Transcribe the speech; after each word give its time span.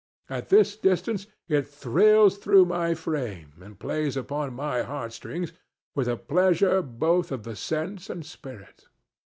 At 0.31 0.49
this 0.49 0.75
distance 0.75 1.27
it 1.47 1.67
thrills 1.67 2.39
through 2.39 2.65
my 2.65 2.95
frame 2.95 3.53
and 3.61 3.77
plays 3.77 4.17
upon 4.17 4.51
my 4.51 4.81
heart 4.81 5.13
strings 5.13 5.53
with 5.93 6.07
a 6.07 6.17
pleasure 6.17 6.81
both 6.81 7.31
of 7.31 7.43
the 7.43 7.55
sense 7.55 8.09
and 8.09 8.25
spirit. 8.25 8.85